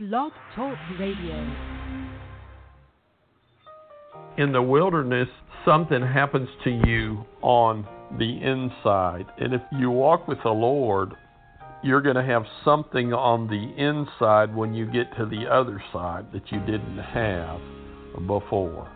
Blog 0.00 0.32
Talk 0.56 0.78
Radio. 0.98 1.54
In 4.38 4.50
the 4.50 4.62
wilderness, 4.62 5.28
something 5.66 6.00
happens 6.00 6.48
to 6.64 6.70
you 6.70 7.26
on 7.42 7.86
the 8.18 8.40
inside. 8.40 9.26
And 9.36 9.52
if 9.52 9.60
you 9.78 9.90
walk 9.90 10.26
with 10.26 10.38
the 10.42 10.48
Lord, 10.48 11.10
you're 11.84 12.00
going 12.00 12.16
to 12.16 12.24
have 12.24 12.44
something 12.64 13.12
on 13.12 13.46
the 13.48 13.74
inside 13.76 14.56
when 14.56 14.72
you 14.72 14.86
get 14.86 15.14
to 15.18 15.26
the 15.26 15.44
other 15.46 15.82
side 15.92 16.32
that 16.32 16.50
you 16.50 16.60
didn't 16.60 16.96
have 16.96 17.60
before. 18.26 18.90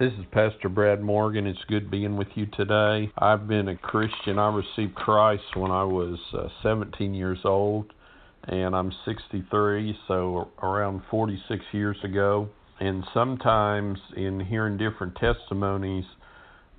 This 0.00 0.14
is 0.14 0.24
Pastor 0.32 0.70
Brad 0.70 1.02
Morgan. 1.02 1.46
It's 1.46 1.62
good 1.68 1.90
being 1.90 2.16
with 2.16 2.28
you 2.36 2.46
today. 2.56 3.12
I've 3.18 3.46
been 3.46 3.68
a 3.68 3.76
Christian. 3.76 4.38
I 4.38 4.48
received 4.48 4.94
Christ 4.94 5.56
when 5.56 5.70
I 5.70 5.84
was 5.84 6.18
uh, 6.32 6.48
17 6.62 7.12
years 7.12 7.40
old, 7.44 7.92
and 8.44 8.74
I'm 8.74 8.92
63, 9.04 9.96
so 10.08 10.48
around 10.62 11.02
46 11.10 11.64
years 11.72 11.96
ago. 12.04 12.48
And 12.80 13.04
sometimes 13.14 13.98
in 14.16 14.40
hearing 14.40 14.76
different 14.76 15.16
testimonies, 15.16 16.04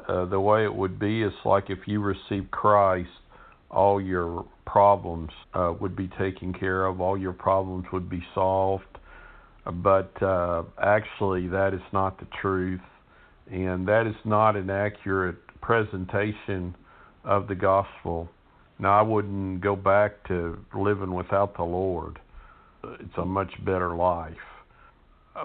uh, 0.08 0.26
the 0.26 0.39
way 0.39 0.66
it 0.66 0.73
would 0.73 0.99
be 0.99 1.23
is 1.23 1.34
like 1.45 1.70
if 1.70 1.80
you 1.88 2.02
received 2.02 2.52
Christ, 2.52 3.09
all 3.72 4.02
your 4.02 4.45
problems 4.66 5.31
uh, 5.53 5.73
would 5.80 5.95
be 5.95 6.09
taken 6.20 6.53
care 6.53 6.86
of, 6.86 6.99
all 6.99 7.17
your 7.17 7.34
problems 7.34 7.86
would 7.94 8.09
be 8.09 8.23
solved. 8.36 8.84
But 9.66 10.22
uh, 10.22 10.64
actually, 10.81 11.48
that 11.48 11.73
is 11.73 11.81
not 11.94 12.20
the 12.20 12.27
truth 12.41 12.81
and 13.52 13.88
that 13.88 14.08
is 14.08 14.16
not 14.25 14.55
an 14.55 14.70
accurate 14.70 15.38
presentation 15.61 16.75
of 17.23 17.48
the 17.48 17.55
gospel. 17.55 18.30
Now, 18.84 19.00
I 19.00 19.02
wouldn't 19.02 19.62
go 19.62 19.78
back 19.78 20.28
to 20.28 20.60
living 20.76 21.14
without 21.14 21.55
the 21.55 21.64
Lord. 21.64 22.20
It's 23.00 23.18
a 23.18 23.23
much 23.23 23.54
better 23.64 23.96
life. 23.96 24.34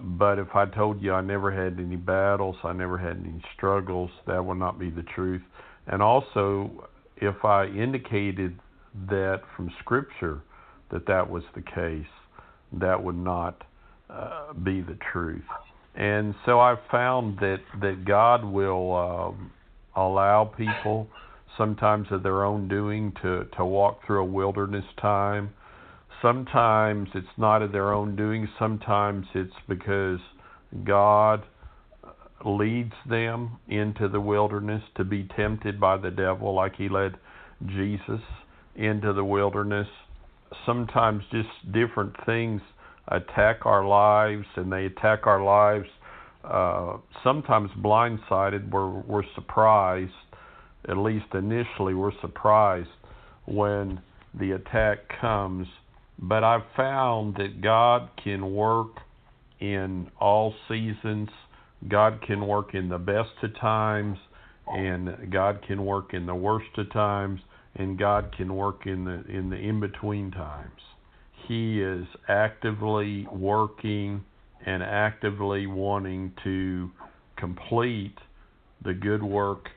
But 0.03 0.41
if 0.41 0.57
I 0.57 0.67
told 0.67 1.01
you 1.01 1.13
I 1.13 1.21
never 1.21 1.53
had 1.53 1.79
any 1.79 1.95
battles, 1.95 2.57
I 2.65 2.73
never 2.73 2.99
had 2.99 3.17
any 3.17 3.41
struggles, 3.55 4.11
that 4.27 4.45
would 4.45 4.59
not 4.59 4.81
be 4.81 4.91
the 4.91 5.05
truth. 5.15 5.43
And 5.87 6.03
also, 6.03 6.89
if 7.19 7.45
I 7.45 7.67
indicated 7.67 8.59
that 9.09 9.43
from 9.55 9.71
Scripture 9.79 10.43
that 10.91 11.07
that 11.07 11.31
was 11.31 11.45
the 11.55 11.63
case, 11.63 12.11
that 12.73 13.01
would 13.01 13.17
not 13.17 13.63
uh, 14.11 14.53
be 14.65 14.81
the 14.81 14.99
truth. 15.13 15.45
And 15.95 16.35
so 16.45 16.59
I've 16.59 16.83
found 16.91 17.39
that 17.39 17.61
that 17.81 18.05
God 18.05 18.45
will 18.45 18.97
um, 18.97 19.53
allow 19.95 20.45
people 20.45 21.07
sometimes 21.59 22.07
of 22.11 22.23
their 22.23 22.45
own 22.45 22.69
doing 22.69 23.13
to 23.23 23.45
to 23.57 23.65
walk 23.65 24.01
through 24.07 24.23
a 24.23 24.25
wilderness 24.25 24.85
time. 25.01 25.51
Sometimes 26.23 27.09
it's 27.15 27.27
not 27.37 27.63
of 27.63 27.73
their 27.73 27.93
own 27.93 28.17
doing. 28.17 28.49
Sometimes 28.59 29.27
it's 29.35 29.53
because 29.69 30.19
God 30.85 31.45
leads 32.45 32.95
them 33.09 33.59
into 33.69 34.09
the 34.09 34.21
wilderness 34.21 34.83
to 34.97 35.05
be 35.05 35.29
tempted 35.37 35.81
by 35.81 35.97
the 35.97 36.11
devil, 36.11 36.55
like 36.55 36.77
He 36.77 36.89
led 36.89 37.17
Jesus 37.67 38.21
into 38.77 39.13
the 39.13 39.25
wilderness. 39.25 39.89
Sometimes 40.65 41.23
just 41.31 41.73
different 41.73 42.15
things 42.25 42.63
attack 43.09 43.67
our 43.67 43.87
lives, 43.87 44.47
and 44.57 44.73
they 44.73 44.87
attack 44.87 45.27
our 45.27 45.43
lives 45.43 45.89
uh, 46.45 46.97
sometimes 47.25 47.71
blindsided. 47.83 48.71
We're, 48.71 49.01
we're 49.01 49.25
surprised, 49.35 50.13
at 50.87 50.97
least 50.97 51.27
initially, 51.35 51.95
we're 51.95 52.19
surprised 52.21 52.89
when 53.47 54.01
the 54.39 54.53
attack 54.53 54.99
comes. 55.21 55.67
But 56.19 56.45
I've 56.45 56.67
found 56.77 57.37
that 57.37 57.61
God 57.63 58.11
can 58.23 58.55
work 58.55 58.89
in 59.61 60.11
all 60.21 60.55
seasons. 60.69 61.29
God 61.89 62.21
can 62.27 62.47
work 62.47 62.75
in 62.75 62.89
the 62.89 62.99
best 62.99 63.31
of 63.43 63.59
times, 63.61 64.19
and 64.67 65.31
God 65.33 65.61
can 65.67 65.85
work 65.85 66.13
in 66.13 66.27
the 66.27 66.35
worst 66.35 66.77
of 66.77 66.93
times, 66.93 67.41
and 67.77 67.99
God 67.99 68.35
can 68.37 68.55
work 68.55 68.87
in 68.87 69.05
the 69.05 69.25
in 69.29 69.51
the 69.51 69.57
in 69.57 69.81
between 69.81 70.31
times. 70.33 70.81
He 71.47 71.81
is 71.81 72.05
actively 72.29 73.27
working 73.33 74.25
and 74.67 74.83
actively 74.83 75.67
wanting 75.67 76.33
to 76.45 76.91
complete 77.37 78.17
the 78.85 78.93
good 78.93 79.23
work 79.23 79.69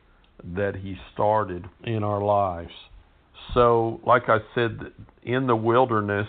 that 0.55 0.75
He 0.75 0.95
started 1.13 1.65
in 1.83 2.03
our 2.03 2.21
lives. 2.21 2.71
So, 3.53 3.99
like 4.05 4.23
I 4.27 4.39
said, 4.55 4.79
in 5.23 5.47
the 5.47 5.55
wilderness, 5.55 6.27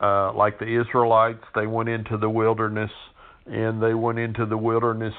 uh, 0.00 0.32
like 0.34 0.58
the 0.58 0.80
Israelites, 0.80 1.42
they 1.54 1.66
went 1.66 1.88
into 1.88 2.18
the 2.18 2.28
wilderness 2.28 2.90
and 3.46 3.82
they 3.82 3.94
went 3.94 4.18
into 4.18 4.44
the 4.44 4.56
wilderness 4.56 5.14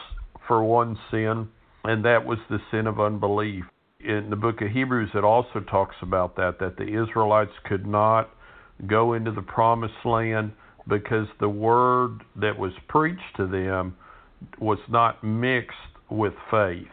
for 0.48 0.64
one 0.64 0.98
sin, 1.12 1.48
and 1.84 2.06
that 2.06 2.26
was 2.26 2.38
the 2.50 2.60
sin 2.72 2.88
of 2.88 3.00
unbelief. 3.00 3.64
In 4.00 4.30
the 4.30 4.36
book 4.36 4.62
of 4.62 4.70
Hebrews, 4.70 5.10
it 5.14 5.24
also 5.24 5.60
talks 5.62 5.96
about 6.02 6.36
that, 6.36 6.60
that 6.60 6.78
the 6.78 7.02
Israelites 7.02 7.52
could 7.66 7.86
not 7.86 8.30
go 8.86 9.14
into 9.14 9.32
the 9.32 9.42
promised 9.42 10.06
land 10.06 10.52
because 10.88 11.28
the 11.40 11.50
word 11.50 12.24
that 12.36 12.58
was 12.58 12.72
preached 12.88 13.36
to 13.38 13.48
them 13.48 13.96
was 14.60 14.80
not 14.90 15.24
mixed 15.24 15.76
with 16.10 16.34
faith. 16.52 16.88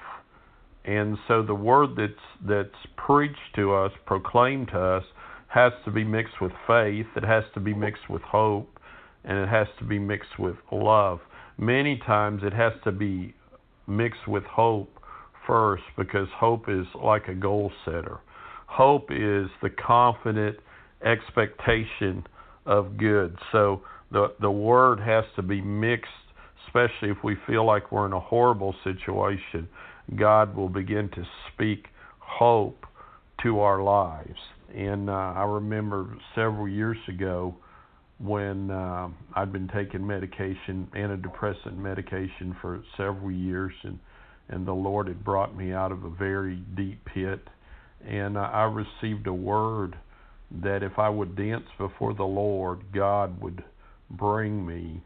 And 0.84 1.16
so 1.28 1.42
the 1.42 1.54
word 1.54 1.90
that's 1.96 2.12
that's 2.46 2.86
preached 2.96 3.54
to 3.56 3.74
us, 3.74 3.92
proclaimed 4.06 4.68
to 4.68 4.78
us, 4.78 5.04
has 5.48 5.72
to 5.84 5.90
be 5.90 6.04
mixed 6.04 6.40
with 6.40 6.52
faith, 6.66 7.06
it 7.16 7.24
has 7.24 7.44
to 7.54 7.60
be 7.60 7.72
mixed 7.72 8.10
with 8.10 8.22
hope, 8.22 8.78
and 9.24 9.38
it 9.38 9.48
has 9.48 9.68
to 9.78 9.84
be 9.84 9.98
mixed 9.98 10.38
with 10.38 10.56
love. 10.70 11.20
Many 11.56 12.00
times 12.04 12.42
it 12.44 12.52
has 12.52 12.72
to 12.84 12.92
be 12.92 13.34
mixed 13.86 14.26
with 14.26 14.44
hope 14.44 14.90
first 15.46 15.84
because 15.96 16.28
hope 16.36 16.68
is 16.68 16.86
like 17.02 17.28
a 17.28 17.34
goal 17.34 17.70
setter. 17.84 18.18
Hope 18.66 19.10
is 19.10 19.48
the 19.62 19.70
confident 19.70 20.56
expectation 21.04 22.26
of 22.66 22.96
good. 22.96 23.38
So 23.52 23.82
the 24.10 24.34
the 24.40 24.50
word 24.50 25.00
has 25.00 25.24
to 25.36 25.42
be 25.42 25.60
mixed, 25.60 26.10
especially 26.66 27.10
if 27.10 27.18
we 27.22 27.36
feel 27.46 27.64
like 27.64 27.92
we're 27.92 28.06
in 28.06 28.12
a 28.12 28.20
horrible 28.20 28.74
situation. 28.82 29.68
God 30.16 30.54
will 30.54 30.68
begin 30.68 31.08
to 31.10 31.24
speak 31.52 31.86
hope 32.18 32.84
to 33.42 33.60
our 33.60 33.82
lives. 33.82 34.38
And 34.74 35.08
uh, 35.08 35.12
I 35.12 35.44
remember 35.44 36.16
several 36.34 36.68
years 36.68 36.98
ago 37.08 37.54
when 38.18 38.70
uh, 38.70 39.08
I'd 39.34 39.52
been 39.52 39.68
taking 39.68 40.06
medication, 40.06 40.88
antidepressant 40.94 41.76
medication, 41.76 42.56
for 42.60 42.82
several 42.96 43.30
years, 43.30 43.72
and 43.82 43.98
and 44.48 44.66
the 44.66 44.72
Lord 44.72 45.08
had 45.08 45.24
brought 45.24 45.56
me 45.56 45.72
out 45.72 45.90
of 45.90 46.04
a 46.04 46.10
very 46.10 46.56
deep 46.76 47.02
pit, 47.06 47.40
and 48.06 48.36
uh, 48.36 48.40
I 48.40 48.64
received 48.64 49.26
a 49.26 49.32
word 49.32 49.96
that 50.62 50.82
if 50.82 50.98
I 50.98 51.08
would 51.08 51.34
dance 51.34 51.64
before 51.78 52.12
the 52.14 52.24
Lord, 52.24 52.80
God 52.92 53.40
would 53.40 53.64
bring 54.10 54.66
me 54.66 55.00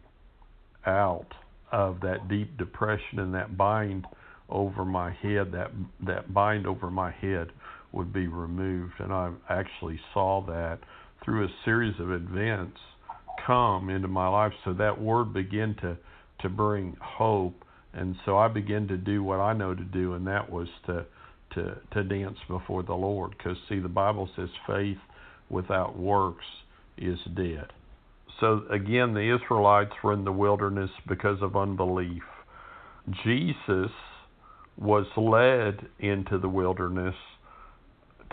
out 0.87 1.28
of 1.70 2.00
that 2.00 2.28
deep 2.28 2.56
depression 2.58 3.20
and 3.20 3.34
that 3.34 3.56
bind 3.56 4.06
over 4.48 4.84
my 4.84 5.12
head, 5.12 5.53
that 5.53 5.70
that 6.06 6.32
bind 6.32 6.66
over 6.66 6.91
my 6.91 7.10
head 7.10 7.48
would 7.92 8.12
be 8.12 8.26
removed. 8.26 8.94
And 8.98 9.12
I 9.12 9.32
actually 9.48 10.00
saw 10.12 10.44
that 10.47 10.78
through 11.25 11.44
a 11.44 11.48
series 11.64 11.98
of 12.00 12.10
events 12.10 12.78
come 13.47 13.91
into 13.91 14.08
my 14.08 14.28
life. 14.28 14.53
So 14.64 14.72
that 14.75 15.00
word 15.00 15.32
began 15.32 15.75
to 15.82 15.97
to 16.41 16.48
bring 16.48 16.97
hope. 17.00 17.64
And 17.94 18.14
so 18.25 18.37
I 18.37 18.48
began 18.48 18.87
to 18.88 18.97
do 18.97 19.22
what 19.22 19.41
I 19.41 19.53
know 19.53 19.75
to 19.75 19.84
do, 19.84 20.14
and 20.14 20.26
that 20.26 20.50
was 20.50 20.69
to 20.87 21.04
to 21.54 21.76
to 21.92 22.04
dance 22.04 22.38
before 22.48 22.82
the 22.82 22.94
Lord. 22.94 23.34
Because 23.37 23.56
see, 23.69 23.78
the 23.78 23.88
Bible 23.88 24.28
says 24.37 24.48
faith 24.66 24.98
without 25.50 25.98
works 25.98 26.44
is 26.97 27.19
dead. 27.34 27.66
So 28.41 28.62
again, 28.70 29.14
the 29.14 29.34
Israelites 29.34 29.93
were 30.02 30.12
in 30.12 30.25
the 30.25 30.32
wilderness 30.32 30.90
because 31.08 31.40
of 31.43 31.56
unbelief. 31.56 32.22
Jesus 33.25 33.90
was 34.78 35.06
led 35.16 35.86
into 35.98 36.38
the 36.38 36.48
wilderness 36.48 37.14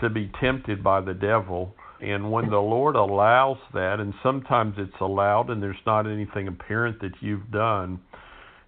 to 0.00 0.08
be 0.08 0.30
tempted 0.40 0.82
by 0.82 1.00
the 1.00 1.14
devil. 1.14 1.74
And 2.00 2.30
when 2.30 2.50
the 2.50 2.58
Lord 2.58 2.94
allows 2.94 3.58
that, 3.72 4.00
and 4.00 4.14
sometimes 4.22 4.74
it's 4.78 5.00
allowed 5.00 5.50
and 5.50 5.62
there's 5.62 5.76
not 5.86 6.06
anything 6.06 6.48
apparent 6.48 7.00
that 7.00 7.12
you've 7.20 7.50
done, 7.50 8.00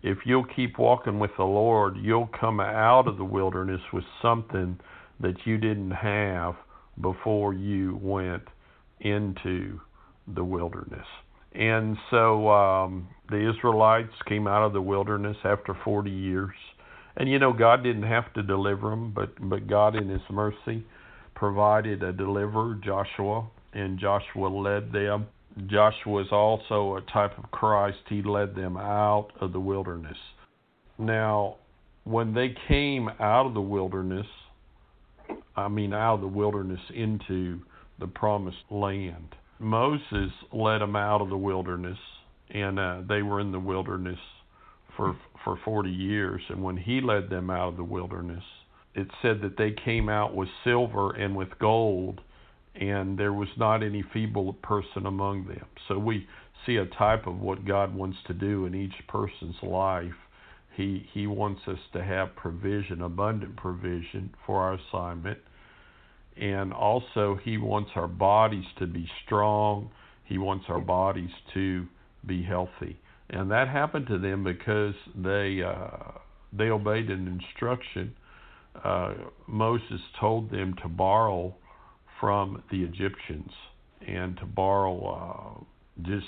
if 0.03 0.19
you'll 0.25 0.47
keep 0.57 0.79
walking 0.79 1.19
with 1.19 1.33
the 1.37 1.45
Lord, 1.45 1.97
you'll 1.97 2.31
come 2.41 2.61
out 2.61 3.07
of 3.07 3.19
the 3.19 3.25
wilderness 3.25 3.81
with 3.93 4.05
something 4.23 4.79
that 5.21 5.35
you 5.45 5.59
didn't 5.59 5.91
have 5.91 6.55
before 7.01 7.53
you 7.53 7.99
went 8.03 8.45
into 9.01 9.81
the 10.35 10.45
wilderness. 10.45 11.07
And 11.53 11.97
so 12.11 12.49
um, 12.51 13.09
the 13.31 13.51
Israelites 13.51 14.13
came 14.29 14.47
out 14.47 14.65
of 14.65 14.73
the 14.73 14.83
wilderness 14.83 15.37
after 15.45 15.77
40 15.85 16.11
years. 16.11 16.55
And 17.19 17.29
you 17.29 17.39
know, 17.39 17.53
God 17.53 17.83
didn't 17.83 18.05
have 18.05 18.33
to 18.35 18.43
deliver 18.43 18.91
them, 18.91 19.13
but, 19.15 19.31
but 19.41 19.69
God, 19.69 19.95
in 19.95 20.09
His 20.09 20.23
mercy, 20.31 20.87
provided 21.35 22.03
a 22.03 22.13
deliverer, 22.13 22.79
Joshua, 22.83 23.47
and 23.75 23.99
Joshua 23.99 24.49
led 24.49 24.93
them 24.93 25.27
Joshua 25.67 26.23
is 26.23 26.29
also 26.31 26.97
a 26.97 27.01
type 27.13 27.37
of 27.39 27.51
Christ. 27.51 27.99
He 28.09 28.23
led 28.23 28.55
them 28.55 28.77
out 28.77 29.31
of 29.41 29.53
the 29.53 29.61
wilderness. 29.61 30.17
Now, 30.99 31.57
when 32.05 32.33
they 32.33 32.55
came 32.69 33.09
out 33.21 33.47
of 33.47 33.55
the 33.55 33.61
wilderness, 33.61 34.27
I 35.57 35.69
mean, 35.69 35.93
out 35.93 36.15
of 36.15 36.21
the 36.21 36.29
wilderness 36.29 36.81
into 36.95 37.61
the 37.99 38.07
promised 38.07 38.57
land, 38.71 39.35
Moses 39.59 40.31
led 40.53 40.81
them 40.81 40.95
out 40.95 41.21
of 41.21 41.29
the 41.29 41.37
wilderness, 41.37 41.99
and 42.51 42.79
uh, 42.79 43.03
they 43.09 43.23
were 43.23 43.41
in 43.41 43.51
the 43.51 43.59
wilderness 43.59 44.19
for 44.99 45.17
for 45.45 45.59
40 45.65 45.89
years. 45.89 46.43
And 46.51 46.63
when 46.63 46.77
he 46.77 47.01
led 47.01 47.31
them 47.31 47.49
out 47.49 47.69
of 47.69 47.77
the 47.79 47.85
wilderness, 47.85 48.45
it 48.95 49.07
said 49.23 49.41
that 49.43 49.57
they 49.57 49.71
came 49.71 50.11
out 50.11 50.35
with 50.35 50.49
silver 50.65 51.13
and 51.13 51.35
with 51.35 51.59
gold, 51.59 52.21
and 52.75 53.17
there 53.17 53.33
was 53.33 53.49
not 53.57 53.83
any 53.83 54.05
feeble 54.13 54.53
person 54.55 55.07
among 55.07 55.47
them. 55.47 55.65
So 55.87 55.99
we 55.99 56.27
see 56.67 56.77
a 56.77 56.87
type 56.87 57.27
of 57.27 57.39
what 57.39 57.65
God 57.65 57.95
wants 57.95 58.19
to 58.27 58.35
do 58.35 58.67
in 58.67 58.75
each 58.75 59.07
person's 59.07 59.57
life. 59.63 60.13
He 60.77 61.09
he 61.15 61.27
wants 61.27 61.63
us 61.67 61.79
to 61.93 62.05
have 62.05 62.37
provision, 62.37 63.03
abundant 63.03 63.57
provision 63.57 64.35
for 64.45 64.61
our 64.61 64.75
assignment. 64.75 65.39
And 66.37 66.73
also 66.73 67.39
he 67.43 67.57
wants 67.57 67.91
our 67.95 68.07
bodies 68.09 68.67
to 68.79 68.87
be 68.87 69.09
strong. 69.25 69.91
He 70.25 70.39
wants 70.39 70.67
our 70.69 70.81
bodies 70.81 71.31
to 71.55 71.87
be 72.27 72.43
healthy. 72.43 72.99
And 73.31 73.51
that 73.51 73.69
happened 73.69 74.07
to 74.09 74.19
them 74.19 74.43
because 74.43 74.95
they 75.15 75.63
uh, 75.63 76.19
they 76.53 76.71
obeyed 76.71 77.11
an 77.11 77.29
instruction 77.29 78.15
uh, 78.85 79.15
Moses 79.47 80.01
told 80.21 80.51
them 80.51 80.75
to 80.83 80.89
borrow 80.89 81.55
from 82.21 82.63
the 82.71 82.83
Egyptians 82.83 83.51
and 84.07 84.37
to 84.39 84.47
borrow 84.47 85.07
uh, 85.07 85.65
just 86.03 86.27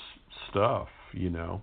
stuff, 0.50 0.88
you 1.12 1.30
know, 1.30 1.62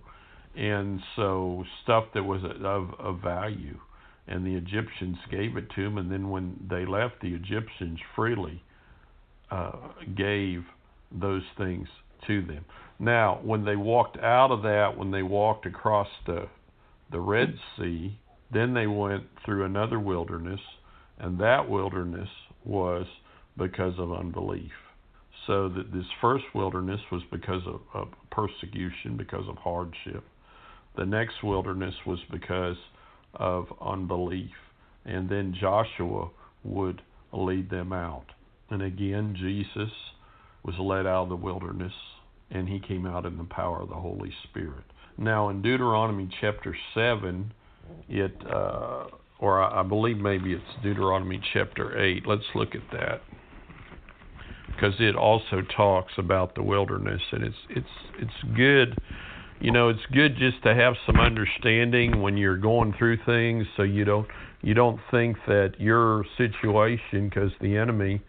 and 0.56 1.00
so 1.16 1.64
stuff 1.82 2.04
that 2.14 2.22
was 2.22 2.42
of, 2.64 2.90
of 2.98 3.20
value. 3.20 3.78
And 4.26 4.46
the 4.46 4.54
Egyptians 4.54 5.16
gave 5.30 5.56
it 5.56 5.70
to 5.74 5.84
them, 5.84 5.96
and 5.96 6.10
then 6.12 6.28
when 6.28 6.66
they 6.68 6.84
left, 6.84 7.22
the 7.22 7.34
Egyptians 7.34 7.98
freely 8.14 8.62
uh, 9.50 9.72
gave 10.14 10.64
those 11.10 11.44
things 11.56 11.88
to 12.26 12.42
them. 12.42 12.64
Now, 12.98 13.40
when 13.42 13.64
they 13.64 13.76
walked 13.76 14.18
out 14.18 14.50
of 14.50 14.62
that, 14.62 14.96
when 14.96 15.10
they 15.10 15.22
walked 15.22 15.66
across 15.66 16.08
the 16.26 16.48
the 17.10 17.20
Red 17.20 17.54
Sea, 17.76 18.18
then 18.52 18.74
they 18.74 18.86
went 18.86 19.24
through 19.44 19.64
another 19.64 19.98
wilderness 19.98 20.60
and 21.18 21.38
that 21.40 21.68
wilderness 21.68 22.28
was 22.64 23.06
because 23.56 23.94
of 23.98 24.12
unbelief. 24.12 24.72
So 25.46 25.68
that 25.70 25.92
this 25.92 26.04
first 26.20 26.44
wilderness 26.54 27.00
was 27.10 27.22
because 27.30 27.62
of, 27.66 27.80
of 27.94 28.08
persecution, 28.30 29.16
because 29.16 29.48
of 29.48 29.56
hardship. 29.56 30.22
The 30.96 31.06
next 31.06 31.42
wilderness 31.42 31.94
was 32.06 32.18
because 32.30 32.76
of 33.34 33.66
unbelief. 33.80 34.50
And 35.04 35.28
then 35.28 35.54
Joshua 35.58 36.28
would 36.64 37.02
lead 37.32 37.70
them 37.70 37.92
out. 37.92 38.26
And 38.70 38.82
again, 38.82 39.34
Jesus 39.38 39.92
was 40.62 40.74
led 40.78 41.06
out 41.06 41.24
of 41.24 41.28
the 41.30 41.36
wilderness 41.36 41.92
and 42.50 42.68
he 42.68 42.80
came 42.80 43.06
out 43.06 43.26
in 43.26 43.36
the 43.36 43.44
power 43.44 43.80
of 43.80 43.88
the 43.88 43.94
Holy 43.94 44.32
Spirit. 44.44 44.84
Now, 45.16 45.48
in 45.48 45.62
Deuteronomy 45.62 46.28
chapter 46.40 46.76
7, 46.94 47.52
it 48.08 48.34
uh, 48.50 49.06
or 49.40 49.62
I, 49.62 49.82
believe 49.82 50.18
maybe 50.18 50.52
it's 50.52 50.82
Deuteronomy 50.82 51.40
chapter 51.52 52.00
8. 52.00 52.26
Let's 52.26 52.42
look 52.54 52.74
at 52.74 52.82
that. 52.92 53.20
Because 54.66 54.94
it 55.00 55.16
also 55.16 55.62
talks 55.76 56.12
about 56.18 56.54
the 56.54 56.62
wilderness 56.62 57.22
and 57.32 57.42
it's 57.42 57.56
it's 57.70 57.86
it's 58.20 58.54
good 58.56 58.96
you 59.60 59.72
know 59.72 59.88
it's 59.88 60.06
good 60.12 60.36
just 60.36 60.62
to 60.62 60.72
have 60.72 60.94
some 61.04 61.16
understanding 61.16 62.22
when 62.22 62.36
you're 62.36 62.56
going 62.56 62.94
through 62.96 63.18
things 63.26 63.66
so 63.76 63.82
you 63.82 64.04
don't 64.04 64.28
you 64.62 64.74
don't 64.74 65.00
think 65.10 65.36
that 65.48 65.72
your 65.78 66.24
situation 66.36 67.28
because 67.28 67.50
the 67.60 67.76
enemy 67.76 68.20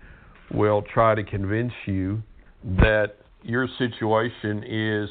will 0.52 0.82
try 0.92 1.14
to 1.14 1.24
convince 1.24 1.74
you 1.86 2.22
that 2.64 3.18
your 3.42 3.68
situation 3.78 4.64
is 4.66 5.10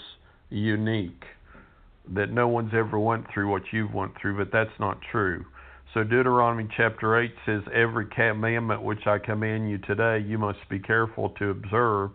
unique 0.50 1.24
that 2.14 2.30
no 2.30 2.48
one's 2.48 2.72
ever 2.74 2.98
went 2.98 3.24
through 3.32 3.50
what 3.50 3.62
you've 3.72 3.92
went 3.92 4.12
through 4.20 4.36
but 4.36 4.50
that's 4.52 4.78
not 4.78 4.98
true 5.10 5.44
so 5.94 6.04
Deuteronomy 6.04 6.68
chapter 6.76 7.18
8 7.18 7.32
says, 7.46 7.62
Every 7.72 8.06
commandment 8.06 8.82
which 8.82 9.06
I 9.06 9.18
command 9.18 9.70
you 9.70 9.78
today, 9.78 10.18
you 10.18 10.36
must 10.36 10.58
be 10.68 10.78
careful 10.78 11.30
to 11.38 11.48
observe, 11.48 12.10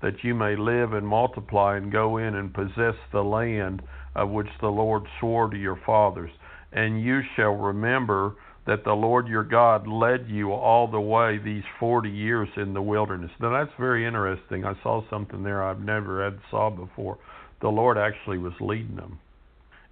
that 0.00 0.24
you 0.24 0.34
may 0.34 0.56
live 0.56 0.94
and 0.94 1.06
multiply 1.06 1.76
and 1.76 1.92
go 1.92 2.16
in 2.16 2.36
and 2.36 2.54
possess 2.54 2.94
the 3.12 3.22
land 3.22 3.82
of 4.14 4.30
which 4.30 4.48
the 4.62 4.68
Lord 4.68 5.02
swore 5.20 5.50
to 5.50 5.58
your 5.58 5.78
fathers. 5.84 6.30
And 6.72 7.02
you 7.02 7.20
shall 7.36 7.54
remember 7.54 8.36
that 8.68 8.84
the 8.84 8.92
Lord 8.92 9.28
your 9.28 9.44
God 9.44 9.88
led 9.88 10.26
you 10.28 10.52
all 10.52 10.86
the 10.86 11.00
way 11.00 11.38
these 11.38 11.62
40 11.80 12.10
years 12.10 12.50
in 12.58 12.74
the 12.74 12.82
wilderness. 12.82 13.30
Now 13.40 13.50
that's 13.50 13.74
very 13.80 14.06
interesting. 14.06 14.66
I 14.66 14.74
saw 14.82 15.02
something 15.08 15.42
there 15.42 15.64
I've 15.64 15.80
never 15.80 16.22
had 16.22 16.38
saw 16.50 16.68
before. 16.68 17.16
The 17.62 17.68
Lord 17.68 17.96
actually 17.96 18.36
was 18.36 18.52
leading 18.60 18.94
them. 18.94 19.20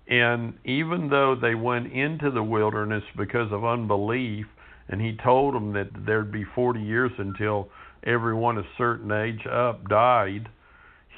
And 0.09 0.59
even 0.67 1.09
though 1.09 1.35
they 1.35 1.55
went 1.55 1.91
into 1.91 2.31
the 2.31 2.43
wilderness 2.43 3.03
because 3.17 3.51
of 3.51 3.65
unbelief, 3.65 4.45
and 4.91 5.01
he 5.01 5.17
told 5.25 5.55
them 5.55 5.73
that 5.73 5.89
there'd 6.05 6.31
be 6.31 6.45
40 6.55 6.79
years 6.79 7.13
until 7.17 7.71
everyone 8.05 8.59
a 8.59 8.63
certain 8.77 9.11
age 9.11 9.47
up 9.51 9.89
died, 9.89 10.51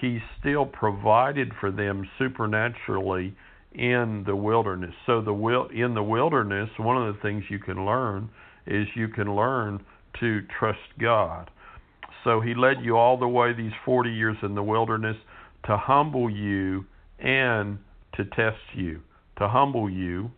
he 0.01 0.21
still 0.39 0.65
provided 0.65 1.51
for 1.59 1.73
them 1.73 2.09
supernaturally 2.19 3.35
in 3.79 4.25
the 4.27 4.35
wilderness. 4.35 4.95
So 5.07 5.23
the 5.23 5.33
will 5.33 5.69
in 5.69 5.95
the 5.95 6.03
wilderness, 6.03 6.69
one 6.79 7.01
of 7.01 7.15
the 7.15 7.21
things 7.21 7.45
you 7.49 7.59
can 7.59 7.87
learn 7.87 8.29
is 8.67 8.87
you 8.95 9.09
can 9.09 9.35
learn 9.35 9.85
to 10.21 10.41
trust 10.59 10.79
God. 11.01 11.51
So 12.25 12.41
he 12.41 12.55
led 12.55 12.79
you 12.83 12.97
all 12.97 13.17
the 13.17 13.29
way 13.29 13.53
these 13.55 13.73
40 13.85 14.11
years 14.11 14.37
in 14.43 14.55
the 14.55 14.63
wilderness 14.63 15.17
to 15.67 15.77
humble 15.77 16.29
you 16.29 16.85
and 17.21 17.79
to 18.17 18.25
test 18.25 18.59
you, 18.75 19.01
to 19.39 19.49
humble 19.49 19.89
you, 19.89 20.31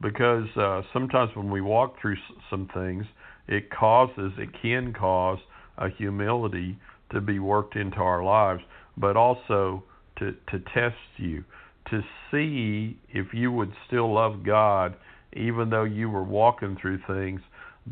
because 0.00 0.48
uh, 0.56 0.82
sometimes 0.92 1.30
when 1.34 1.50
we 1.50 1.60
walk 1.60 1.94
through 2.00 2.16
some 2.50 2.68
things, 2.74 3.04
it 3.48 3.70
causes, 3.70 4.32
it 4.38 4.50
can 4.60 4.92
cause 4.92 5.38
a 5.78 5.88
humility 5.88 6.78
to 7.12 7.20
be 7.20 7.38
worked 7.38 7.76
into 7.76 7.98
our 7.98 8.22
lives, 8.22 8.62
but 8.96 9.16
also 9.16 9.82
to, 10.18 10.32
to 10.50 10.58
test 10.74 10.96
you, 11.16 11.44
to 11.90 12.00
see 12.30 12.98
if 13.08 13.28
you 13.32 13.52
would 13.52 13.72
still 13.86 14.12
love 14.14 14.44
God 14.44 14.96
even 15.34 15.70
though 15.70 15.84
you 15.84 16.10
were 16.10 16.22
walking 16.22 16.76
through 16.80 16.98
things 17.06 17.40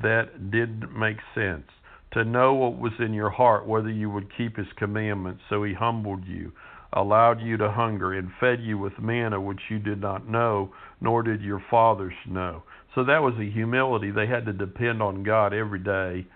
that 0.03 0.51
didn't 0.51 0.97
make 0.97 1.17
sense. 1.35 1.67
To 2.13 2.25
know 2.25 2.55
what 2.55 2.79
was 2.79 2.93
in 2.99 3.15
your 3.15 3.31
heart, 3.31 3.67
whether 3.67 3.91
you 3.91 4.11
would 4.11 4.37
keep 4.37 4.57
His 4.57 4.67
commandments, 4.77 5.43
so 5.49 5.63
He 5.63 5.75
humbled 5.75 6.25
you 6.27 6.53
allowed 6.93 7.41
you 7.41 7.57
to 7.57 7.71
hunger, 7.71 8.15
and 8.15 8.31
fed 8.41 8.61
you 8.61 8.79
with 8.79 8.99
manna 8.99 9.41
which 9.41 9.61
you 9.69 9.79
did 9.79 10.01
not 10.01 10.29
know, 10.29 10.73
nor 11.01 11.23
did 11.23 11.41
your 11.41 11.63
fathers 11.71 12.15
know. 12.27 12.63
So 12.95 13.05
that 13.05 13.23
was 13.23 13.35
a 13.39 13.51
humility. 13.51 14.11
They 14.11 14.27
had 14.27 14.45
to 14.47 14.53
depend 14.53 15.01
on 15.01 15.23
God 15.23 15.55
every 15.55 15.79
day 15.79 16.27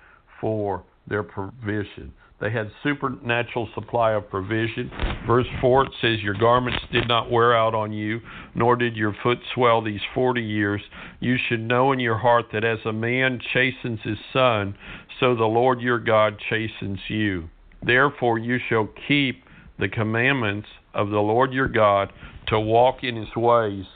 for 0.41 0.85
their 1.09 1.23
provision. 1.23 2.13
They 2.45 2.51
had 2.51 2.71
supernatural 2.83 3.71
supply 3.75 4.13
of 4.13 4.29
provision. 4.29 4.91
Verse 5.27 5.47
4 5.63 5.87
it 5.87 5.93
says, 6.03 6.23
Your 6.23 6.35
garments 6.35 6.79
did 6.93 7.09
not 7.09 7.31
wear 7.31 7.57
out 7.57 7.75
on 7.75 7.91
you, 7.91 8.21
nor 8.55 8.77
did 8.77 8.97
your 8.97 9.17
foot 9.23 9.39
swell 9.55 9.81
these 9.81 10.03
forty 10.15 10.43
years. 10.43 10.83
You 11.21 11.39
should 11.39 11.61
know 11.61 11.93
in 11.93 12.01
your 12.01 12.19
heart 12.19 12.49
that 12.53 12.63
as 12.63 12.81
a 12.85 12.93
man 12.93 13.41
chastens 13.55 14.01
his 14.05 14.19
son, 14.35 14.77
so 15.19 15.35
the 15.35 15.47
Lord 15.47 15.81
your 15.81 15.99
God 15.99 16.37
chastens 16.51 16.99
you. 17.09 17.49
Therefore 17.83 18.39
you 18.39 18.59
shall 18.69 18.91
keep 19.09 19.43
the 19.79 19.89
commandments 19.89 20.69
of 20.93 21.09
the 21.09 21.21
Lord 21.21 21.51
your 21.51 21.69
God 21.69 22.13
to 22.49 22.61
walk 22.61 23.03
in 23.03 23.17
his 23.17 23.35
ways 23.35 23.87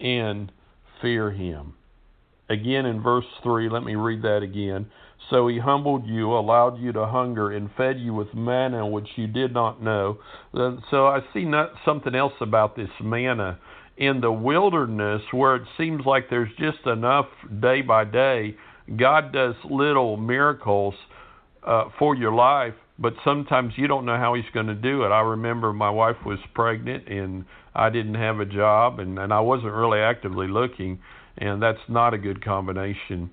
and 0.00 0.52
fear 1.02 1.32
him. 1.32 1.74
Again 2.48 2.86
in 2.86 3.02
verse 3.02 3.24
3, 3.42 3.68
let 3.68 3.82
me 3.82 3.94
read 3.94 4.22
that 4.22 4.42
again. 4.42 4.86
So 5.30 5.48
he 5.48 5.58
humbled 5.58 6.06
you, 6.06 6.32
allowed 6.32 6.78
you 6.78 6.92
to 6.92 7.06
hunger, 7.06 7.50
and 7.50 7.70
fed 7.76 7.98
you 7.98 8.14
with 8.14 8.32
manna 8.34 8.86
which 8.86 9.08
you 9.16 9.26
did 9.26 9.52
not 9.52 9.82
know. 9.82 10.18
So 10.52 11.06
I 11.06 11.20
see 11.34 11.44
not, 11.44 11.72
something 11.84 12.14
else 12.14 12.34
about 12.40 12.76
this 12.76 12.90
manna. 13.02 13.58
In 13.96 14.20
the 14.20 14.30
wilderness, 14.30 15.22
where 15.32 15.56
it 15.56 15.66
seems 15.76 16.04
like 16.04 16.30
there's 16.30 16.50
just 16.58 16.86
enough 16.86 17.26
day 17.60 17.82
by 17.82 18.04
day, 18.04 18.56
God 18.96 19.32
does 19.32 19.54
little 19.68 20.16
miracles 20.16 20.94
uh, 21.66 21.84
for 21.98 22.14
your 22.14 22.32
life 22.32 22.74
but 22.98 23.14
sometimes 23.24 23.74
you 23.76 23.86
don't 23.86 24.06
know 24.06 24.16
how 24.16 24.34
he's 24.34 24.50
going 24.54 24.66
to 24.66 24.74
do 24.74 25.02
it. 25.02 25.08
I 25.08 25.20
remember 25.20 25.72
my 25.72 25.90
wife 25.90 26.16
was 26.24 26.38
pregnant 26.54 27.08
and 27.08 27.44
I 27.74 27.90
didn't 27.90 28.14
have 28.14 28.40
a 28.40 28.46
job 28.46 29.00
and, 29.00 29.18
and 29.18 29.32
I 29.32 29.40
wasn't 29.40 29.72
really 29.72 29.98
actively 29.98 30.48
looking, 30.48 30.98
and 31.38 31.62
that's 31.62 31.78
not 31.88 32.14
a 32.14 32.18
good 32.18 32.44
combination. 32.44 33.30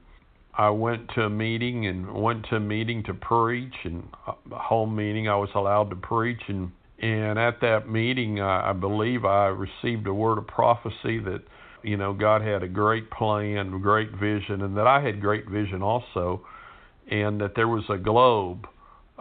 I 0.56 0.70
went 0.70 1.10
to 1.16 1.22
a 1.24 1.30
meeting 1.30 1.88
and 1.88 2.14
went 2.14 2.46
to 2.50 2.58
a 2.58 2.60
meeting 2.60 3.04
to 3.06 3.14
preach 3.14 3.74
and 3.84 4.04
a 4.28 4.58
home 4.58 4.96
meeting 4.96 5.28
I 5.28 5.36
was 5.36 5.50
allowed 5.56 5.90
to 5.90 5.96
preach 5.96 6.42
and 6.48 6.72
And 7.00 7.38
at 7.38 7.60
that 7.62 7.90
meeting, 7.90 8.40
I, 8.40 8.70
I 8.70 8.74
believe 8.74 9.26
I 9.26 9.48
received 9.48 10.08
a 10.08 10.14
word 10.14 10.38
of 10.38 10.48
prophecy 10.48 11.20
that, 11.20 11.42
you 11.82 11.98
know, 11.98 12.14
God 12.14 12.42
had 12.42 12.64
a 12.64 12.68
great 12.68 13.10
plan, 13.12 13.82
great 13.82 14.12
vision, 14.12 14.62
and 14.62 14.78
that 14.78 14.88
I 14.88 15.02
had 15.02 15.20
great 15.20 15.50
vision 15.50 15.82
also, 15.82 16.46
and 17.12 17.42
that 17.42 17.56
there 17.56 17.68
was 17.68 17.84
a 17.90 17.98
globe 17.98 18.68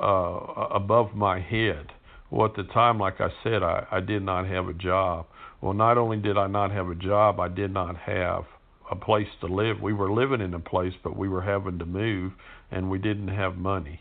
uh, 0.00 0.68
above 0.70 1.14
my 1.14 1.40
head. 1.40 1.86
Well, 2.30 2.46
at 2.46 2.54
the 2.54 2.64
time, 2.72 3.00
like 3.00 3.20
I 3.20 3.30
said, 3.42 3.62
I, 3.62 3.86
I 3.90 4.00
did 4.00 4.22
not 4.22 4.46
have 4.46 4.68
a 4.68 4.74
job. 4.74 5.26
Well, 5.60 5.74
not 5.74 5.98
only 5.98 6.18
did 6.18 6.36
I 6.38 6.46
not 6.46 6.70
have 6.70 6.88
a 6.88 6.94
job, 6.94 7.40
I 7.40 7.48
did 7.48 7.72
not 7.72 7.96
have 7.96 8.44
a 8.92 8.96
place 8.96 9.28
to 9.40 9.46
live. 9.46 9.80
We 9.80 9.94
were 9.94 10.12
living 10.12 10.42
in 10.42 10.52
a 10.52 10.60
place, 10.60 10.92
but 11.02 11.16
we 11.16 11.28
were 11.28 11.40
having 11.40 11.78
to 11.78 11.86
move, 11.86 12.32
and 12.70 12.90
we 12.90 12.98
didn't 12.98 13.28
have 13.28 13.56
money. 13.56 14.00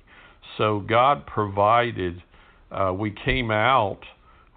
So 0.58 0.82
God 0.82 1.26
provided. 1.26 2.22
Uh, 2.70 2.94
we 2.94 3.16
came 3.26 3.52
out. 3.52 4.00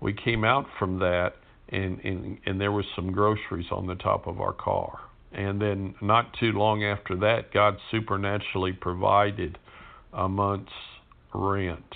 We 0.01 0.13
came 0.13 0.45
out 0.45 0.67
from 0.79 0.99
that, 0.99 1.35
and, 1.69 2.01
and 2.01 2.39
and 2.45 2.61
there 2.61 2.73
was 2.73 2.85
some 2.97 3.13
groceries 3.13 3.67
on 3.71 3.87
the 3.87 3.95
top 3.95 4.27
of 4.27 4.41
our 4.41 4.53
car. 4.53 4.99
And 5.33 5.61
then 5.61 5.95
not 6.01 6.35
too 6.39 6.53
long 6.53 6.85
after 6.85 7.17
that, 7.17 7.53
God 7.53 7.77
supernaturally 7.91 8.73
provided 8.73 9.59
a 10.13 10.29
month's 10.29 10.73
rent. 11.33 11.95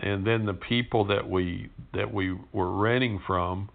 And 0.00 0.26
then 0.26 0.44
the 0.44 0.54
people 0.54 1.06
that 1.06 1.28
we 1.28 1.70
that 1.94 2.12
we 2.12 2.36
were 2.52 2.72
renting 2.72 3.20
from, 3.26 3.70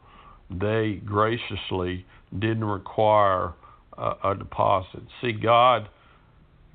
they 0.50 1.02
graciously 1.06 2.06
didn't 2.38 2.66
require 2.66 3.54
a, 4.00 4.32
a 4.32 4.36
deposit. 4.36 5.04
See, 5.22 5.34
God 5.34 5.90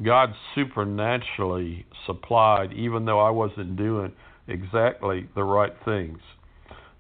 God 0.03 0.35
supernaturally 0.55 1.87
supplied, 2.05 2.73
even 2.73 3.05
though 3.05 3.21
I 3.21 3.31
wasn't 3.31 3.77
doing 3.77 4.13
exactly 4.49 5.29
the 5.35 5.45
right 5.45 5.73
things. 5.85 6.19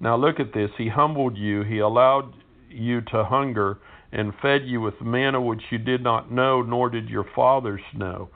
Now 0.00 0.16
look 0.16 0.38
at 0.38 0.54
this. 0.54 0.70
He 0.78 0.88
humbled 0.88 1.36
you. 1.36 1.62
He 1.62 1.78
allowed 1.78 2.32
you 2.70 3.00
to 3.00 3.24
hunger 3.24 3.78
and 4.12 4.32
fed 4.40 4.62
you 4.64 4.80
with 4.80 4.94
manna 5.00 5.40
which 5.40 5.62
you 5.70 5.78
did 5.78 6.02
not 6.02 6.30
know, 6.30 6.62
nor 6.62 6.88
did 6.88 7.08
your 7.08 7.26
fathers 7.34 7.80
know. 7.94 8.28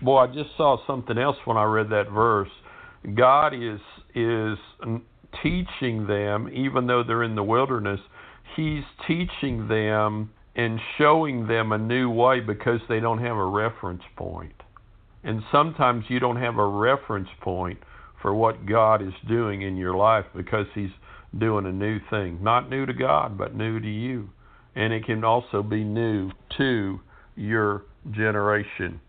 Boy, 0.00 0.18
I 0.18 0.26
just 0.28 0.50
saw 0.56 0.78
something 0.86 1.18
else 1.18 1.36
when 1.44 1.56
I 1.56 1.64
read 1.64 1.90
that 1.90 2.10
verse. 2.10 2.50
God 3.14 3.52
is 3.52 3.80
is 4.14 4.58
teaching 5.42 6.06
them, 6.06 6.48
even 6.52 6.86
though 6.86 7.02
they're 7.06 7.24
in 7.24 7.34
the 7.34 7.42
wilderness. 7.42 8.00
He's 8.56 8.84
teaching 9.06 9.68
them 9.68 10.30
and 10.58 10.80
showing 10.98 11.46
them 11.46 11.70
a 11.70 11.78
new 11.78 12.10
way 12.10 12.40
because 12.40 12.80
they 12.88 12.98
don't 12.98 13.22
have 13.22 13.36
a 13.36 13.46
reference 13.46 14.02
point. 14.16 14.52
And 15.22 15.40
sometimes 15.52 16.04
you 16.08 16.18
don't 16.18 16.40
have 16.40 16.58
a 16.58 16.66
reference 16.66 17.28
point 17.40 17.78
for 18.20 18.34
what 18.34 18.66
God 18.66 19.00
is 19.00 19.14
doing 19.28 19.62
in 19.62 19.76
your 19.76 19.94
life 19.94 20.24
because 20.36 20.66
He's 20.74 20.90
doing 21.38 21.64
a 21.64 21.72
new 21.72 22.00
thing. 22.10 22.42
Not 22.42 22.68
new 22.68 22.86
to 22.86 22.92
God, 22.92 23.38
but 23.38 23.54
new 23.54 23.78
to 23.78 23.88
you. 23.88 24.30
And 24.74 24.92
it 24.92 25.06
can 25.06 25.22
also 25.22 25.62
be 25.62 25.84
new 25.84 26.32
to 26.56 26.98
your 27.36 27.84
generation. 28.10 29.00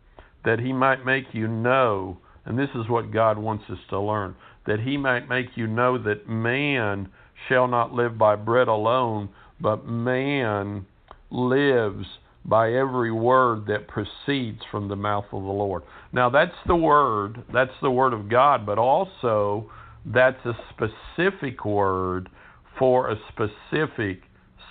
That 0.45 0.59
He 0.59 0.71
might 0.71 1.03
make 1.03 1.25
you 1.33 1.47
know, 1.47 2.19
and 2.45 2.59
this 2.59 2.69
is 2.75 2.87
what 2.87 3.11
God 3.11 3.39
wants 3.39 3.63
us 3.71 3.79
to 3.89 3.99
learn, 3.99 4.35
that 4.67 4.81
He 4.81 4.97
might 4.97 5.27
make 5.27 5.47
you 5.55 5.65
know 5.65 5.97
that 6.03 6.29
man 6.29 7.09
shall 7.47 7.67
not 7.67 7.91
live 7.91 8.19
by 8.19 8.35
bread 8.35 8.67
alone, 8.67 9.29
but 9.59 9.87
man 9.87 10.85
lives 11.31 12.05
by 12.45 12.73
every 12.73 13.11
word 13.11 13.65
that 13.67 13.87
proceeds 13.87 14.59
from 14.71 14.87
the 14.87 14.95
mouth 14.95 15.25
of 15.31 15.43
the 15.43 15.49
Lord. 15.49 15.83
Now 16.13 16.29
that's 16.29 16.55
the 16.67 16.75
word, 16.75 17.43
that's 17.53 17.73
the 17.81 17.91
word 17.91 18.13
of 18.13 18.29
God, 18.29 18.65
but 18.65 18.77
also 18.77 19.69
that's 20.05 20.43
a 20.45 20.53
specific 20.71 21.65
word 21.65 22.29
for 22.77 23.11
a 23.11 23.15
specific 23.29 24.21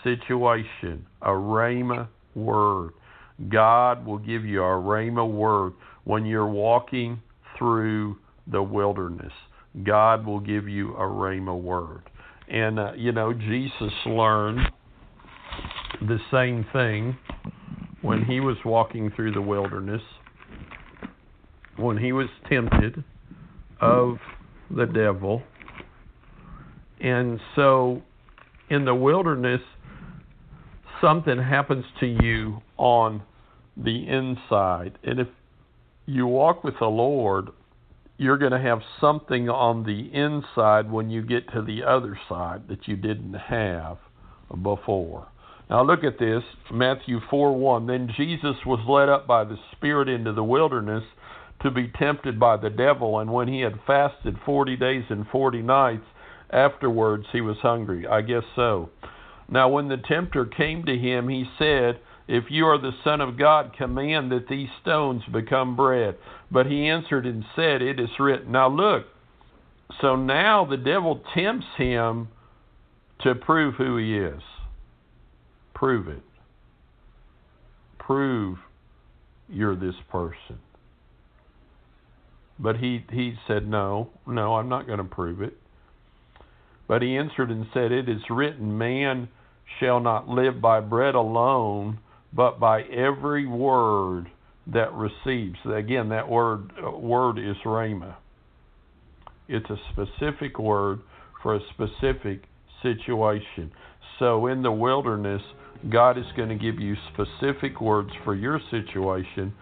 situation, 0.02 1.06
a 1.22 1.30
rhema 1.30 2.08
word. 2.34 2.92
God 3.48 4.04
will 4.04 4.18
give 4.18 4.44
you 4.44 4.62
a 4.62 4.66
rhema 4.66 5.30
word 5.30 5.74
when 6.04 6.24
you're 6.24 6.48
walking 6.48 7.20
through 7.56 8.16
the 8.50 8.62
wilderness. 8.62 9.32
God 9.84 10.26
will 10.26 10.40
give 10.40 10.68
you 10.68 10.94
a 10.94 11.02
rhema 11.02 11.60
word. 11.60 12.02
And, 12.48 12.78
uh, 12.78 12.92
you 12.96 13.12
know, 13.12 13.32
Jesus 13.32 13.92
learned 14.06 14.60
the 16.00 16.18
same 16.30 16.64
thing 16.72 17.16
when 18.02 18.24
he 18.24 18.40
was 18.40 18.56
walking 18.64 19.10
through 19.14 19.32
the 19.32 19.42
wilderness, 19.42 20.02
when 21.76 21.96
he 21.96 22.12
was 22.12 22.28
tempted 22.48 23.02
of 23.80 24.18
the 24.70 24.86
devil. 24.86 25.42
And 27.00 27.40
so 27.56 28.02
in 28.70 28.84
the 28.84 28.94
wilderness, 28.94 29.60
something 31.00 31.38
happens 31.38 31.84
to 32.00 32.06
you 32.06 32.60
on 32.76 33.22
the 33.76 34.08
inside. 34.08 34.98
And 35.04 35.20
if 35.20 35.28
you 36.06 36.26
walk 36.26 36.64
with 36.64 36.74
the 36.80 36.86
Lord, 36.86 37.48
you're 38.16 38.38
going 38.38 38.52
to 38.52 38.60
have 38.60 38.80
something 39.00 39.48
on 39.48 39.84
the 39.84 40.10
inside 40.12 40.90
when 40.90 41.08
you 41.08 41.22
get 41.22 41.52
to 41.52 41.62
the 41.62 41.84
other 41.84 42.18
side 42.28 42.62
that 42.68 42.88
you 42.88 42.96
didn't 42.96 43.34
have 43.34 43.98
before. 44.62 45.28
Now 45.70 45.82
look 45.82 46.02
at 46.02 46.18
this, 46.18 46.42
Matthew 46.72 47.20
4 47.28 47.56
1. 47.56 47.86
Then 47.86 48.10
Jesus 48.16 48.56
was 48.64 48.80
led 48.88 49.08
up 49.08 49.26
by 49.26 49.44
the 49.44 49.58
Spirit 49.72 50.08
into 50.08 50.32
the 50.32 50.44
wilderness 50.44 51.04
to 51.60 51.70
be 51.70 51.88
tempted 51.98 52.38
by 52.38 52.56
the 52.56 52.70
devil, 52.70 53.18
and 53.18 53.32
when 53.32 53.48
he 53.48 53.60
had 53.60 53.80
fasted 53.86 54.36
forty 54.46 54.76
days 54.76 55.04
and 55.10 55.26
forty 55.28 55.60
nights, 55.60 56.04
afterwards 56.50 57.26
he 57.32 57.40
was 57.40 57.56
hungry. 57.58 58.06
I 58.06 58.22
guess 58.22 58.44
so. 58.54 58.90
Now 59.48 59.68
when 59.68 59.88
the 59.88 59.96
tempter 59.96 60.46
came 60.46 60.84
to 60.84 60.96
him, 60.96 61.28
he 61.28 61.44
said, 61.58 61.98
If 62.28 62.44
you 62.48 62.66
are 62.66 62.78
the 62.78 62.92
Son 63.02 63.20
of 63.20 63.38
God, 63.38 63.74
command 63.76 64.30
that 64.30 64.48
these 64.48 64.68
stones 64.80 65.22
become 65.32 65.76
bread. 65.76 66.16
But 66.50 66.66
he 66.66 66.88
answered 66.88 67.26
and 67.26 67.44
said, 67.56 67.82
It 67.82 67.98
is 67.98 68.10
written. 68.18 68.52
Now 68.52 68.68
look, 68.68 69.06
so 70.00 70.16
now 70.16 70.64
the 70.64 70.76
devil 70.76 71.22
tempts 71.34 71.66
him 71.76 72.28
to 73.22 73.34
prove 73.34 73.74
who 73.74 73.96
he 73.96 74.16
is. 74.16 74.42
Prove 75.78 76.08
it. 76.08 76.22
Prove 78.00 78.58
you're 79.48 79.76
this 79.76 79.94
person. 80.10 80.58
But 82.58 82.78
he, 82.78 83.04
he 83.12 83.34
said, 83.46 83.68
No, 83.68 84.10
no, 84.26 84.56
I'm 84.56 84.68
not 84.68 84.88
going 84.88 84.98
to 84.98 85.04
prove 85.04 85.40
it. 85.40 85.56
But 86.88 87.02
he 87.02 87.16
answered 87.16 87.50
and 87.50 87.66
said, 87.72 87.92
It 87.92 88.08
is 88.08 88.22
written, 88.28 88.76
Man 88.76 89.28
shall 89.78 90.00
not 90.00 90.26
live 90.26 90.60
by 90.60 90.80
bread 90.80 91.14
alone, 91.14 92.00
but 92.32 92.58
by 92.58 92.82
every 92.82 93.46
word 93.46 94.26
that 94.66 94.92
receives. 94.92 95.58
Again, 95.64 96.08
that 96.08 96.28
word 96.28 96.72
word 96.92 97.38
is 97.38 97.56
rhema. 97.64 98.16
It's 99.46 99.70
a 99.70 99.78
specific 99.92 100.58
word 100.58 100.98
for 101.40 101.54
a 101.54 101.60
specific 101.72 102.42
situation. 102.82 103.70
So 104.18 104.46
in 104.46 104.62
the 104.62 104.72
wilderness, 104.72 105.42
God 105.90 106.18
is 106.18 106.24
going 106.36 106.48
to 106.48 106.56
give 106.56 106.80
you 106.80 106.96
specific 107.12 107.80
words 107.80 108.10
for 108.24 108.34
your 108.34 108.60
situation, 108.70 109.52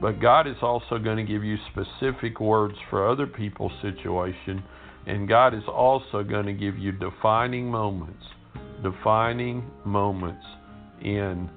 but 0.00 0.20
God 0.20 0.46
is 0.46 0.56
also 0.62 0.98
going 0.98 1.16
to 1.16 1.32
give 1.32 1.44
you 1.44 1.56
specific 1.70 2.40
words 2.40 2.74
for 2.88 3.08
other 3.08 3.26
people's 3.26 3.72
situation, 3.80 4.62
and 5.06 5.28
God 5.28 5.54
is 5.54 5.62
also 5.68 6.24
going 6.24 6.46
to 6.46 6.52
give 6.52 6.76
you 6.76 6.92
defining 6.92 7.70
moments, 7.70 8.24
defining 8.82 9.64
moments 9.84 10.44
in 11.02 11.48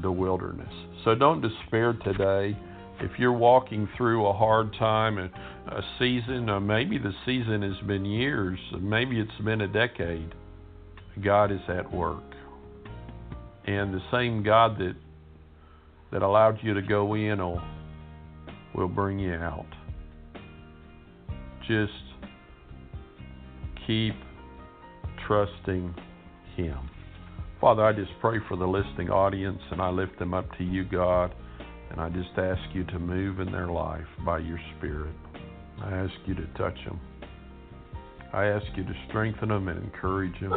the 0.00 0.10
wilderness. 0.10 0.72
So 1.04 1.14
don't 1.14 1.40
despair 1.40 1.92
today. 1.92 2.56
If 3.00 3.18
you're 3.18 3.32
walking 3.32 3.86
through 3.96 4.26
a 4.26 4.32
hard 4.32 4.72
time, 4.78 5.18
a, 5.18 5.26
a 5.68 5.82
season, 5.98 6.46
maybe 6.66 6.96
the 6.96 7.12
season 7.26 7.60
has 7.60 7.86
been 7.86 8.06
years, 8.06 8.58
maybe 8.80 9.20
it's 9.20 9.44
been 9.44 9.60
a 9.60 9.68
decade, 9.68 10.34
God 11.22 11.50
is 11.50 11.60
at 11.68 11.90
work 11.92 12.22
and 13.66 13.92
the 13.92 14.00
same 14.12 14.42
God 14.42 14.78
that 14.78 14.94
that 16.12 16.22
allowed 16.22 16.58
you 16.62 16.72
to 16.74 16.82
go 16.82 17.14
in 17.14 17.38
will 17.38 17.60
will 18.74 18.88
bring 18.88 19.18
you 19.18 19.34
out. 19.34 19.66
Just 21.66 21.92
keep 23.86 24.14
trusting 25.26 25.94
Him. 26.56 26.78
Father, 27.60 27.84
I 27.84 27.92
just 27.92 28.12
pray 28.20 28.38
for 28.48 28.56
the 28.56 28.66
listening 28.66 29.10
audience 29.10 29.60
and 29.70 29.80
I 29.80 29.88
lift 29.88 30.18
them 30.18 30.34
up 30.34 30.46
to 30.58 30.64
you, 30.64 30.84
God, 30.84 31.34
and 31.90 32.00
I 32.00 32.08
just 32.10 32.36
ask 32.36 32.60
you 32.74 32.84
to 32.84 32.98
move 32.98 33.40
in 33.40 33.50
their 33.50 33.68
life 33.68 34.06
by 34.24 34.38
your 34.38 34.60
Spirit. 34.76 35.14
I 35.82 35.90
ask 35.92 36.12
you 36.26 36.34
to 36.34 36.46
touch 36.58 36.76
them. 36.84 37.00
I 38.32 38.46
ask 38.46 38.66
you 38.76 38.84
to 38.84 38.94
strengthen 39.08 39.48
them 39.48 39.66
and 39.68 39.82
encourage 39.82 40.38
them, 40.40 40.52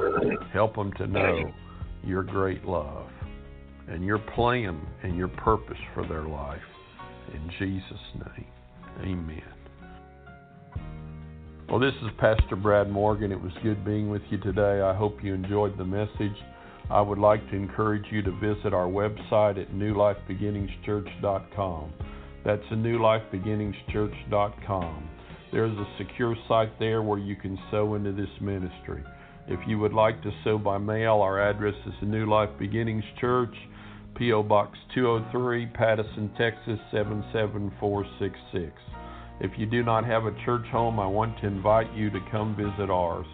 help 0.52 0.76
them 0.76 0.92
to 0.94 1.08
know 1.08 1.52
your 2.04 2.24
great 2.24 2.66
love 2.66 3.10
and 3.88 4.04
your 4.04 4.20
plan 4.20 4.80
and 5.04 5.16
your 5.16 5.30
purpose 5.30 5.78
for 5.94 6.06
their 6.08 6.28
life. 6.28 6.60
In 7.34 7.50
Jesus' 7.60 8.00
name, 8.16 8.48
amen. 9.02 9.42
Well, 11.70 11.80
this 11.80 11.94
is 12.02 12.10
Pastor 12.18 12.56
Brad 12.56 12.90
Morgan. 12.90 13.32
It 13.32 13.40
was 13.40 13.52
good 13.62 13.86
being 13.86 14.10
with 14.10 14.24
you 14.32 14.40
today. 14.40 14.82
I 14.82 14.96
hope 14.96 15.24
you 15.24 15.36
enjoyed 15.36 15.78
the 15.78 15.86
message. 15.86 16.36
I 16.90 17.02
would 17.02 17.20
like 17.20 17.48
to 17.52 17.56
encourage 17.56 18.06
you 18.10 18.24
to 18.24 18.32
visit 18.32 18.74
our 18.74 18.88
website 18.88 19.62
at 19.62 19.72
newlifebeginningschurch.com. 19.72 21.94
That's 22.44 22.64
newlifebeginningschurch.com. 22.72 25.10
There 25.52 25.66
is 25.66 25.74
a 25.74 25.88
secure 25.98 26.36
site 26.48 26.78
there 26.78 27.02
where 27.02 27.18
you 27.18 27.36
can 27.36 27.58
sow 27.72 27.96
into 27.96 28.12
this 28.12 28.30
ministry. 28.40 29.04
If 29.48 29.60
you 29.68 29.80
would 29.80 29.94
like 29.94 30.22
to 30.22 30.32
sow 30.44 30.60
by 30.60 30.78
mail, 30.78 31.22
our 31.22 31.42
address 31.42 31.74
is 31.88 31.94
the 32.00 32.06
New 32.06 32.30
Life 32.30 32.50
Beginnings 32.60 33.04
Church, 33.20 33.56
P.O. 34.16 34.44
Box 34.44 34.78
203, 34.94 35.66
Pattison, 35.74 36.30
Texas 36.38 36.80
77466. 36.92 38.72
If 39.42 39.52
you 39.58 39.66
do 39.66 39.82
not 39.82 40.06
have 40.06 40.26
a 40.26 40.36
church 40.46 40.68
home, 40.68 41.00
I 41.00 41.08
want 41.08 41.40
to 41.42 41.48
invite 41.48 41.92
you 41.96 42.12
to 42.12 42.20
come 42.30 42.56
visit 42.56 42.92
ours. 42.92 43.26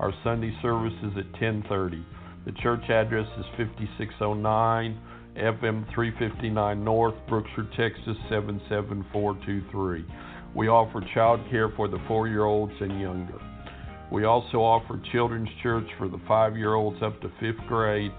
Our 0.00 0.12
Sunday 0.24 0.52
service 0.62 0.98
is 1.04 1.12
at 1.18 1.30
1030. 1.40 2.04
The 2.46 2.52
church 2.62 2.90
address 2.90 3.28
is 3.38 3.44
5609 3.56 4.98
FM 5.36 5.94
359 5.94 6.84
North, 6.84 7.14
Brookshire, 7.28 7.68
Texas 7.76 8.16
77423. 8.28 10.04
We 10.54 10.68
offer 10.68 11.00
child 11.14 11.40
care 11.50 11.70
for 11.76 11.88
the 11.88 11.98
four 12.08 12.28
year 12.28 12.44
olds 12.44 12.72
and 12.80 13.00
younger. 13.00 13.40
We 14.10 14.24
also 14.24 14.58
offer 14.58 15.00
children's 15.12 15.48
church 15.62 15.86
for 15.96 16.08
the 16.08 16.20
five 16.26 16.56
year 16.56 16.74
olds 16.74 17.00
up 17.02 17.20
to 17.20 17.30
fifth 17.40 17.64
grade 17.68 18.12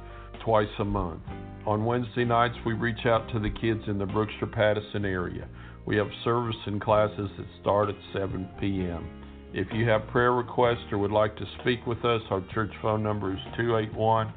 twice 0.44 0.70
a 0.80 0.86
month. 0.86 1.22
On 1.66 1.86
Wednesday 1.86 2.26
nights, 2.26 2.56
we 2.66 2.74
reach 2.74 3.06
out 3.06 3.30
to 3.34 3.40
the 3.40 3.50
kids 3.50 3.82
in 3.88 3.98
the 3.98 4.06
Brookshire 4.06 4.48
Pattison 4.48 5.06
area. 5.06 5.48
We 5.86 5.98
have 5.98 6.08
service 6.24 6.56
and 6.66 6.82
classes 6.82 7.30
that 7.38 7.46
start 7.60 7.90
at 7.90 7.96
7 8.14 8.48
p.m. 8.60 9.08
If 9.54 9.68
you 9.74 9.88
have 9.90 10.08
prayer 10.08 10.32
requests 10.32 10.92
or 10.92 10.98
would 11.00 11.12
like 11.12 11.36
to 11.36 11.46
speak 11.60 11.86
with 11.86 12.04
us, 12.06 12.22
our 12.30 12.42
church 12.54 12.72
phone 12.82 13.04
number 13.04 13.34
is 13.34 13.40
281 13.58 14.34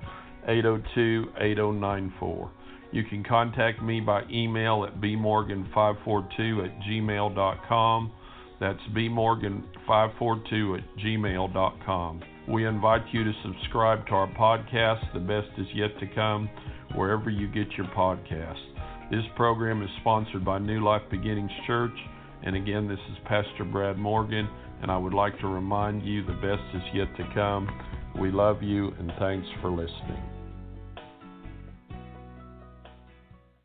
802 0.49 1.33
8094. 1.39 2.51
You 2.95 3.03
can 3.03 3.25
contact 3.25 3.83
me 3.83 3.99
by 3.99 4.23
email 4.31 4.85
at 4.85 5.01
bmorgan542 5.01 6.65
at 6.65 6.81
gmail.com. 6.83 8.13
That's 8.61 8.79
bmorgan542 8.97 10.79
at 10.79 10.85
gmail.com. 11.05 12.23
We 12.49 12.69
invite 12.69 13.03
you 13.11 13.25
to 13.25 13.33
subscribe 13.43 14.07
to 14.07 14.13
our 14.13 14.29
podcast, 14.35 15.13
The 15.13 15.19
Best 15.19 15.49
Is 15.59 15.67
Yet 15.75 15.99
to 15.99 16.07
Come, 16.15 16.49
wherever 16.95 17.31
you 17.31 17.49
get 17.49 17.73
your 17.77 17.89
podcasts. 17.89 18.63
This 19.11 19.25
program 19.35 19.83
is 19.83 19.91
sponsored 20.01 20.45
by 20.45 20.61
New 20.61 20.85
Life 20.85 21.03
Beginnings 21.11 21.51
Church. 21.67 21.99
And 22.45 22.55
again, 22.55 22.87
this 22.87 23.01
is 23.11 23.19
Pastor 23.25 23.65
Brad 23.65 23.99
Morgan, 23.99 24.49
and 24.83 24.93
I 24.93 24.97
would 24.97 25.15
like 25.15 25.37
to 25.41 25.49
remind 25.49 26.07
you 26.07 26.25
the 26.25 26.35
best 26.35 26.63
is 26.77 26.83
yet 26.95 27.09
to 27.17 27.29
come. 27.35 27.69
We 28.21 28.31
love 28.31 28.63
you, 28.63 28.93
and 29.01 29.11
thanks 29.19 29.49
for 29.61 29.71
listening. 29.71 30.44